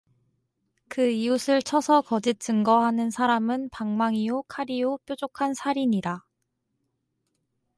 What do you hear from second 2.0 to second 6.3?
거짓 증거하는 사람은 방망이요 칼이요 뾰족한 살이니라